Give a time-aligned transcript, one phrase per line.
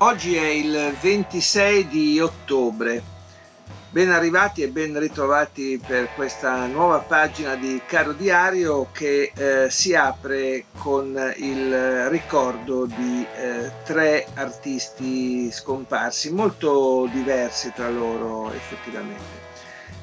[0.00, 3.02] Oggi è il 26 di ottobre.
[3.90, 9.96] Ben arrivati e ben ritrovati per questa nuova pagina di Caro Diario che eh, si
[9.96, 19.46] apre con il ricordo di eh, tre artisti scomparsi, molto diversi tra loro effettivamente.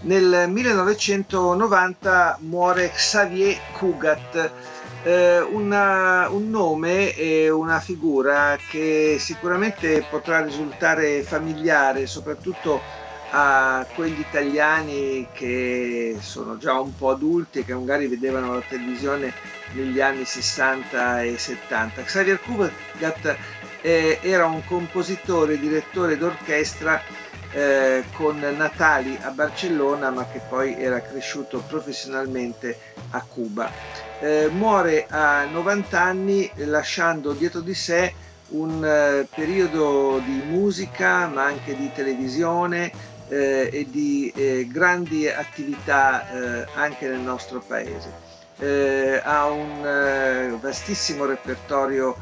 [0.01, 4.51] Nel 1990 muore Xavier Cugat,
[5.05, 12.81] eh, una, un nome e una figura che sicuramente potrà risultare familiare soprattutto
[13.29, 19.31] a quegli italiani che sono già un po' adulti e che magari vedevano la televisione
[19.73, 22.01] negli anni 60 e 70.
[22.01, 23.37] Xavier Cugat
[23.81, 26.99] eh, era un compositore direttore d'orchestra
[27.51, 32.77] eh, con natali a Barcellona ma che poi era cresciuto professionalmente
[33.11, 34.04] a Cuba.
[34.25, 38.11] Eh, muore a 90 anni lasciando dietro di sé
[38.49, 42.91] un eh, periodo di musica ma anche di televisione
[43.27, 46.27] eh, e di eh, grandi attività
[46.63, 49.21] eh, anche nel nostro paese.
[49.21, 52.17] ha un vastissimo repertorio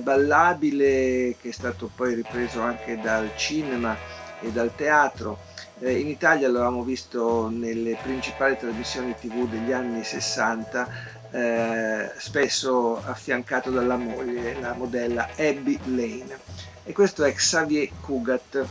[0.00, 3.94] ballabile che è stato poi ripreso anche dal cinema
[4.40, 5.38] e dal teatro.
[5.80, 13.70] Eh, in Italia l'avevamo visto nelle principali trasmissioni tv degli anni 60, eh, spesso affiancato
[13.70, 16.38] dalla moglie, la modella Abby Lane.
[16.84, 18.66] E questo è Xavier Cugat.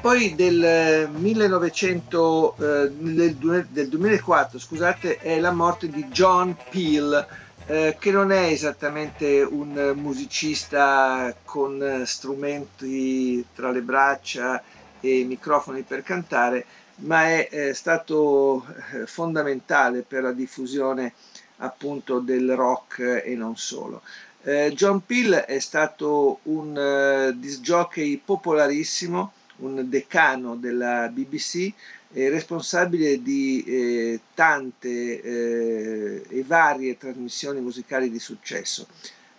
[0.00, 7.26] Poi del, 1900, eh, del, del 2004 scusate, è la morte di John Peel,
[7.66, 14.62] eh, che non è esattamente un musicista con strumenti tra le braccia
[15.00, 16.64] e microfoni per cantare,
[17.04, 21.12] ma è, stato eh, fondamentale per la diffusione
[21.58, 24.02] appunto del rock e non solo.
[24.42, 31.72] Eh, John Peel è stato un uh, disc jockey popolarissimo, un decano della BBC
[32.12, 38.86] eh, responsabile di eh, tante eh, e varie trasmissioni musicali di successo.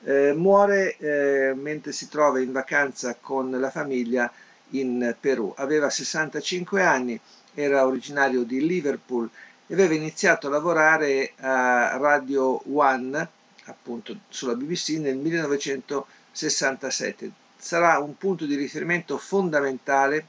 [0.06, 4.31] Eh, muore eh, mentre si trova in vacanza con la famiglia
[4.72, 5.53] in Perù.
[5.57, 7.19] Aveva 65 anni,
[7.53, 9.30] era originario di Liverpool
[9.68, 13.28] e aveva iniziato a lavorare a Radio One,
[13.66, 17.31] appunto sulla BBC, nel 1967.
[17.58, 20.25] Sarà un punto di riferimento fondamentale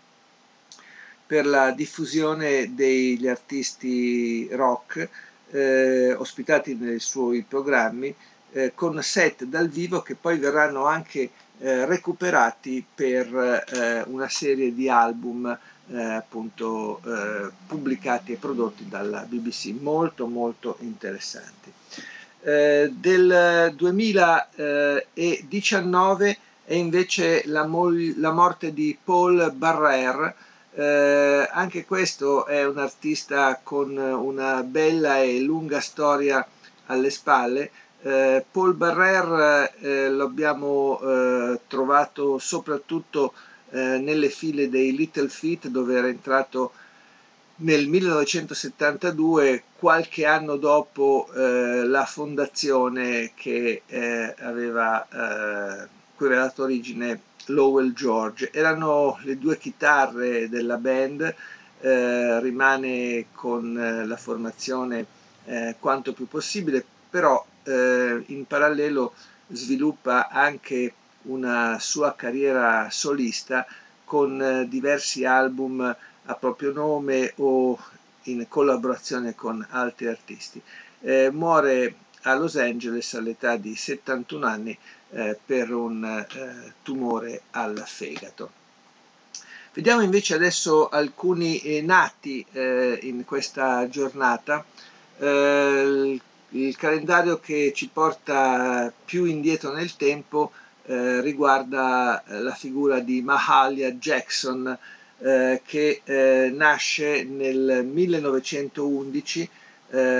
[1.26, 5.08] per la diffusione degli artisti rock
[5.50, 8.14] eh, ospitati nei suoi programmi
[8.52, 14.74] eh, con set dal vivo che poi verranno anche eh, recuperati per eh, una serie
[14.74, 15.58] di album
[15.92, 21.72] eh, appunto eh, pubblicati e prodotti dalla BBC molto molto interessanti.
[22.42, 27.66] del 2019 è invece la,
[28.16, 30.34] la morte di Paul Barrère
[30.76, 36.44] eh, anche questo è un artista con una bella e lunga storia
[36.86, 37.70] alle spalle.
[38.02, 43.34] Eh, Paul Barrère eh, lo abbiamo eh, trovato soprattutto
[43.74, 46.72] eh, nelle file dei Little Feet dove era entrato
[47.56, 53.82] nel 1972, qualche anno dopo eh, la fondazione che
[54.40, 55.06] aveva,
[56.16, 58.50] cui aveva dato origine Lowell George.
[58.52, 61.34] Erano le due chitarre della band,
[61.80, 65.06] eh, rimane con eh, la formazione
[65.44, 69.14] eh, quanto più possibile, però eh, in parallelo
[69.48, 70.92] sviluppa anche
[71.24, 73.66] una sua carriera solista
[74.04, 77.78] con eh, diversi album a proprio nome o
[78.24, 80.60] in collaborazione con altri artisti.
[81.00, 84.78] Eh, muore a Los Angeles all'età di 71 anni
[85.10, 88.62] eh, per un eh, tumore al fegato.
[89.72, 94.64] Vediamo invece adesso alcuni eh, nati eh, in questa giornata.
[95.16, 100.52] Il calendario che ci porta più indietro nel tempo
[100.86, 104.78] eh, riguarda la figura di Mahalia Jackson
[105.16, 106.02] che
[106.52, 109.48] nasce nel 1911.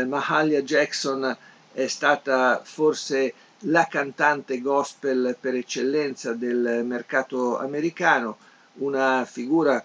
[0.07, 1.37] Mahalia Jackson
[1.75, 3.35] è stata forse
[3.67, 8.37] la cantante gospel per eccellenza del mercato americano,
[8.75, 9.83] una figura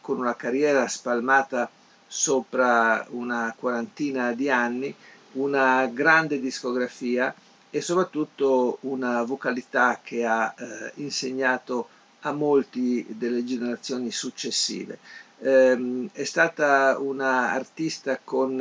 [0.00, 1.68] con una carriera spalmata
[2.06, 4.94] sopra una quarantina di anni,
[5.32, 7.34] una grande discografia
[7.76, 11.88] e soprattutto una vocalità che ha eh, insegnato
[12.20, 14.98] a molti delle generazioni successive.
[15.40, 18.58] Eh, è stata una artista con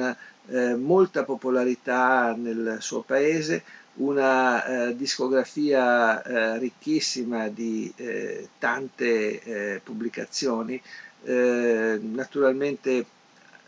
[0.47, 3.63] eh, molta popolarità nel suo paese,
[3.95, 10.81] una eh, discografia eh, ricchissima di eh, tante pubblicazioni,
[11.23, 13.05] naturalmente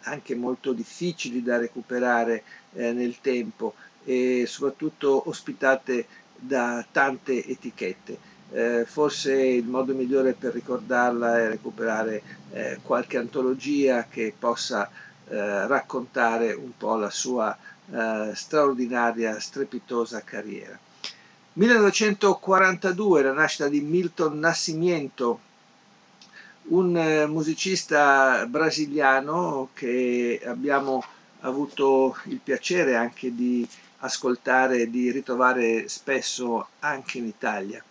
[0.01, 3.73] anche molto difficili da recuperare nel tempo
[4.07, 8.17] e soprattutto ospitate da tante etichette.
[8.51, 12.21] Eh, forse il modo migliore per ricordarla è recuperare
[12.53, 14.89] eh, qualche antologia che possa
[15.27, 17.55] eh, raccontare un po' la sua
[17.91, 20.79] eh, straordinaria, strepitosa carriera.
[21.53, 25.39] 1942, la nascita di Milton Nascimento,
[26.69, 31.03] un eh, musicista brasiliano che abbiamo
[31.41, 33.67] avuto il piacere anche di
[33.99, 37.83] ascoltare e di ritrovare spesso anche in Italia.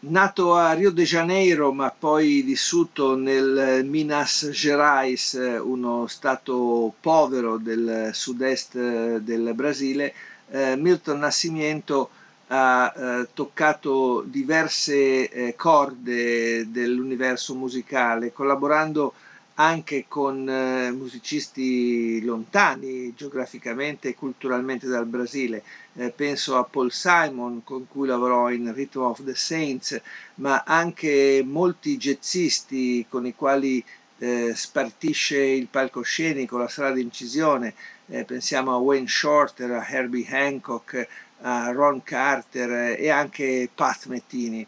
[0.00, 8.10] Nato a Rio de Janeiro ma poi vissuto nel Minas Gerais, uno stato povero del
[8.12, 10.14] sud-est del Brasile,
[10.50, 12.10] eh, Milton Nascimento
[12.46, 19.14] ha eh, toccato diverse eh, corde dell'universo musicale, collaborando
[19.60, 25.62] anche con eh, musicisti lontani geograficamente e culturalmente dal Brasile.
[25.94, 30.00] Eh, penso a Paul Simon con cui lavorò in Rhythm of the Saints,
[30.36, 33.84] ma anche molti jazzisti con i quali
[34.18, 37.74] eh, spartisce il palcoscenico, la sala di incisione.
[38.06, 41.06] Eh, pensiamo a Wayne Shorter, a Herbie Hancock,
[41.40, 44.66] a Ron Carter e anche Pat Mettini.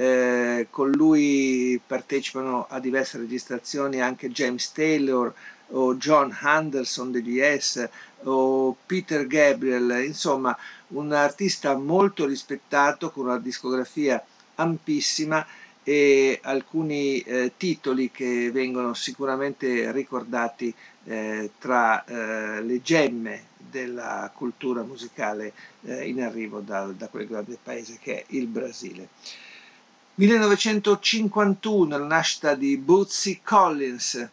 [0.00, 5.34] Eh, con lui partecipano a diverse registrazioni anche James Taylor
[5.70, 7.84] o John Anderson degli Yes
[8.22, 10.56] o Peter Gabriel, insomma
[10.88, 14.24] un artista molto rispettato con una discografia
[14.54, 15.44] ampissima
[15.82, 20.72] e alcuni eh, titoli che vengono sicuramente ricordati
[21.06, 25.52] eh, tra eh, le gemme della cultura musicale
[25.82, 29.08] eh, in arrivo da, da quel grande paese che è il Brasile.
[30.18, 34.28] 1951, la nascita di Bootsy Collins.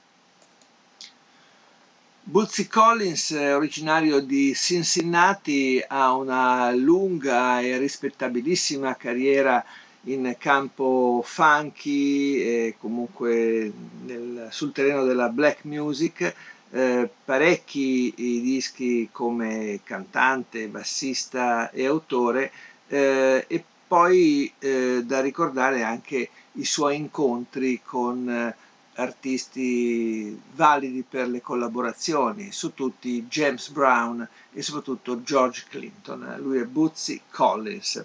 [2.23, 9.63] Bootsy Collins, originario di Cincinnati, ha una lunga e rispettabilissima carriera
[10.05, 13.71] in campo funky e comunque
[14.05, 16.33] nel, sul terreno della black music,
[16.71, 22.51] eh, parecchi dischi come cantante, bassista e autore
[22.87, 28.55] eh, e poi eh, da ricordare anche i suoi incontri con eh,
[28.95, 36.35] artisti validi per le collaborazioni, su tutti James Brown e soprattutto George Clinton.
[36.39, 38.03] Lui è Bootsy Collins.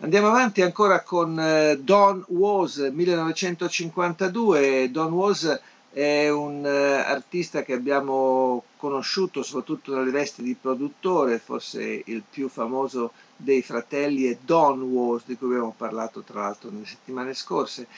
[0.00, 4.90] Andiamo avanti ancora con eh, Don Was 1952.
[4.90, 5.60] Don Was
[5.98, 12.48] è un uh, artista che abbiamo conosciuto soprattutto nelle vesti di produttore, forse il più
[12.48, 17.88] famoso dei fratelli è Don Wars, di cui abbiamo parlato tra l'altro nelle settimane scorse,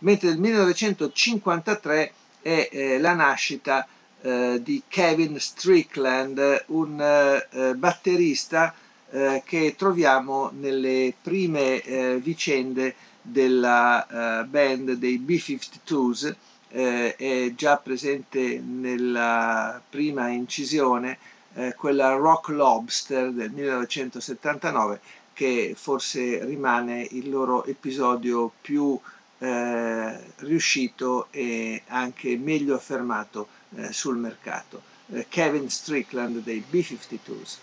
[0.00, 2.12] mentre nel 1953
[2.42, 3.88] è eh, la nascita
[4.20, 8.72] eh, di Kevin Strickland, un eh, batterista
[9.10, 16.34] eh, che troviamo nelle prime eh, vicende della eh, band dei B-52s,
[16.70, 21.18] è già presente nella prima incisione
[21.54, 25.00] eh, quella Rock Lobster del 1979
[25.32, 28.98] che forse rimane il loro episodio più
[29.38, 34.82] eh, riuscito e anche meglio affermato eh, sul mercato.
[35.12, 37.56] Eh, Kevin Strickland dei B-52s.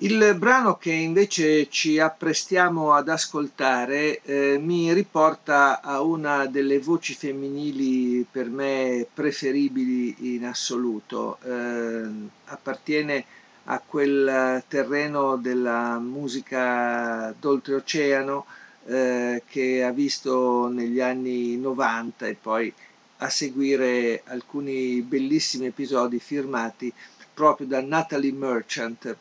[0.00, 7.14] Il brano che invece ci apprestiamo ad ascoltare eh, mi riporta a una delle voci
[7.14, 11.38] femminili per me preferibili in assoluto.
[11.42, 12.06] Eh,
[12.44, 13.24] appartiene
[13.64, 18.46] a quel terreno della musica d'oltreoceano
[18.86, 22.72] eh, che ha visto negli anni 90 e poi
[23.16, 26.92] a seguire alcuni bellissimi episodi firmati
[27.34, 29.16] proprio da Natalie Merchant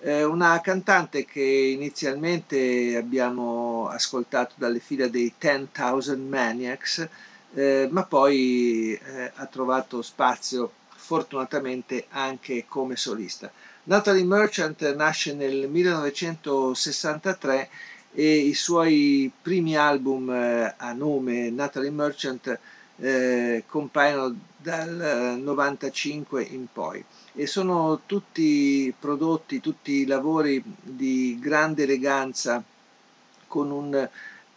[0.00, 7.08] eh, una cantante che inizialmente abbiamo ascoltato dalle fila dei 10,000 Maniacs,
[7.54, 13.50] eh, ma poi eh, ha trovato spazio fortunatamente anche come solista.
[13.84, 17.68] Natalie Merchant nasce nel 1963
[18.12, 22.58] e i suoi primi album eh, a nome Natalie Merchant
[23.00, 27.02] eh, compaiono dal 95 in poi.
[27.34, 32.62] E sono tutti prodotti, tutti lavori di grande eleganza
[33.46, 34.08] con un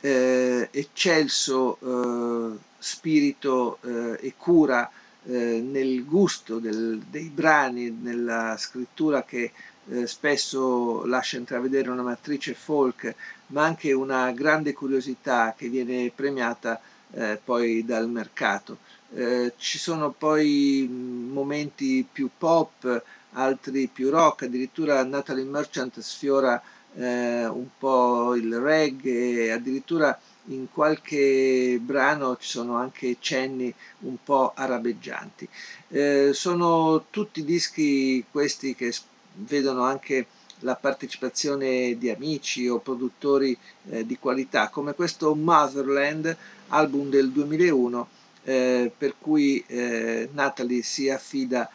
[0.01, 4.89] eh, eccelso eh, spirito eh, e cura
[5.25, 9.51] eh, nel gusto del, dei brani, nella scrittura che
[9.89, 13.15] eh, spesso lascia intravedere una matrice folk,
[13.47, 16.79] ma anche una grande curiosità che viene premiata
[17.13, 18.77] eh, poi dal mercato.
[19.15, 23.03] Eh, ci sono poi momenti più pop,
[23.33, 26.61] altri più rock, addirittura Natalie Merchant sfiora
[26.95, 30.17] eh, un po' il reggae, addirittura
[30.47, 35.47] in qualche brano ci sono anche cenni un po' arabeggianti.
[35.89, 38.93] Eh, sono tutti dischi questi che
[39.35, 40.25] vedono anche
[40.63, 43.55] la partecipazione di amici o produttori
[43.89, 46.35] eh, di qualità, come questo Motherland,
[46.69, 48.07] album del 2001,
[48.43, 51.69] eh, per cui eh, Natalie si affida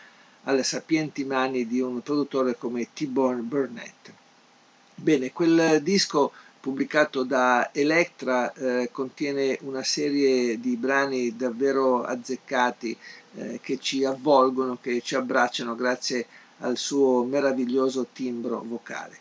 [0.45, 4.11] alle sapienti mani di un produttore come T-Bone Burnett.
[4.95, 12.97] Bene, quel disco pubblicato da Electra eh, contiene una serie di brani davvero azzeccati
[13.37, 16.26] eh, che ci avvolgono, che ci abbracciano grazie
[16.61, 19.19] al suo meraviglioso timbro vocale.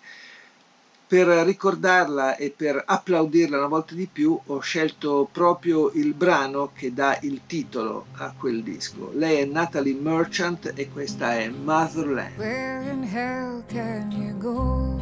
[1.07, 6.93] Per ricordarla e per applaudirla una volta di più ho scelto proprio il brano che
[6.93, 9.11] dà il titolo a quel disco.
[9.13, 12.37] Lei è Natalie Merchant e questa è Motherland.
[12.37, 14.99] Where in hell can you go?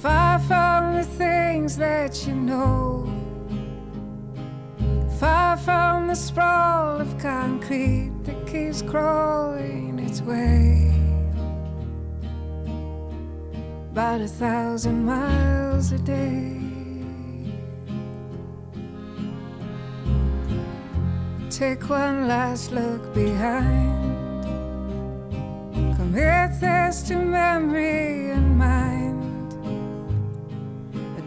[0.00, 3.04] Far from the things that you know.
[5.18, 10.90] Far from the sprawl of concrete that keeps crawling its way.
[13.92, 16.60] About a thousand miles a day.
[21.50, 24.44] Take one last look behind.
[25.96, 29.50] Commit this to memory and mind.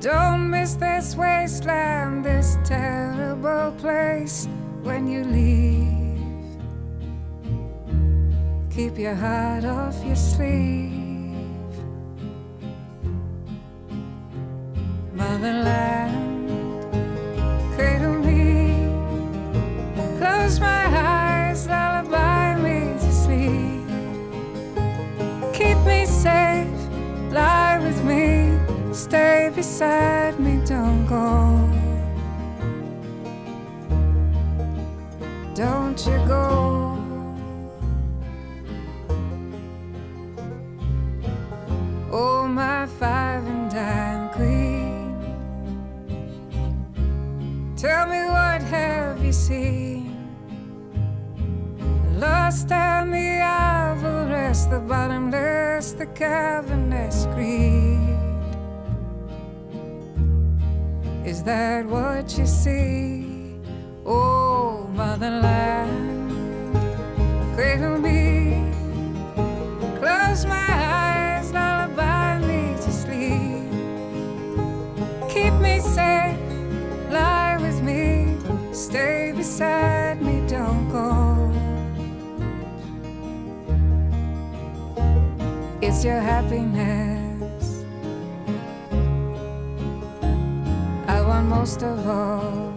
[0.01, 4.47] Don't miss this wasteland, this terrible place
[4.81, 6.00] when you leave.
[8.81, 10.91] Keep your heart off your sleeve.
[15.13, 16.49] Motherland,
[17.75, 18.87] cradle me,
[20.17, 23.85] close my eyes, lullaby me to sleep.
[25.53, 26.81] Keep me safe,
[27.31, 28.57] lie with me.
[28.91, 31.69] Stay beside me, don't go.
[35.53, 36.60] Don't you go.
[52.51, 58.17] The lost and the avarice, the bottomless, the cavernous greed.
[61.25, 63.55] Is that what you see?
[64.05, 66.33] Oh, motherland,
[67.55, 68.10] cradle me,
[85.93, 87.83] It's your happiness.
[91.05, 92.71] I want most of all.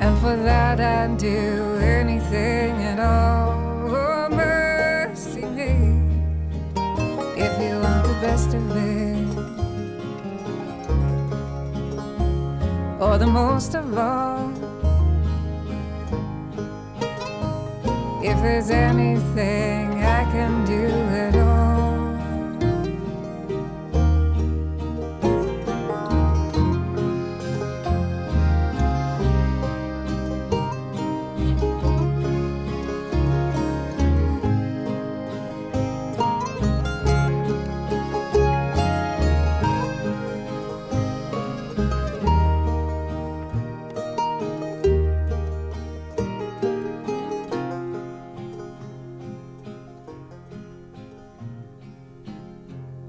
[0.00, 3.52] And for that I'd do anything at all.
[3.94, 6.02] Oh, mercy me,
[7.36, 9.28] if you want the best of it,
[13.00, 14.51] or the most of all.
[18.24, 21.41] If there's anything I can do at all.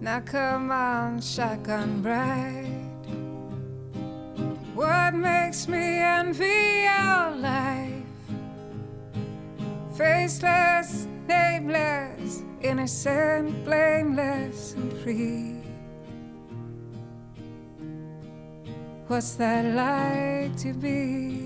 [0.04, 3.08] Now come on, shotgun bride.
[4.76, 8.04] What makes me envy your life?
[9.96, 15.64] Faceless, nameless, innocent, blameless, and free.
[19.08, 21.43] What's that like to be?